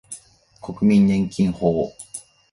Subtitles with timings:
[0.59, 1.59] 国民年金法